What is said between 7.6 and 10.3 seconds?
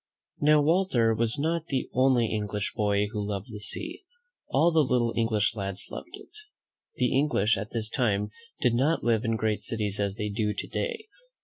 this time did not live in great cities as they